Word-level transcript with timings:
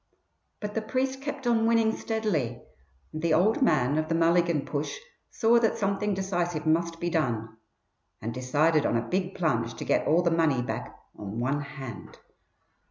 But 0.59 0.73
the 0.73 0.81
priest 0.81 1.21
kept 1.21 1.45
on 1.45 1.67
winning 1.67 1.95
steadily, 1.95 2.63
and 3.13 3.21
the 3.21 3.35
"old 3.35 3.61
man" 3.61 3.99
of 3.99 4.09
the 4.09 4.15
Mulligan 4.15 4.65
push 4.65 4.97
saw 5.29 5.59
that 5.59 5.77
something 5.77 6.15
decisive 6.15 6.65
must 6.65 6.99
be 6.99 7.11
done, 7.11 7.57
and 8.19 8.33
decided 8.33 8.83
on 8.83 8.97
a 8.97 9.07
big 9.07 9.35
plunge 9.35 9.75
to 9.75 9.85
get 9.85 10.07
all 10.07 10.23
the 10.23 10.31
money 10.31 10.63
back 10.63 10.97
on 11.15 11.39
one 11.39 11.61
hand. 11.61 12.17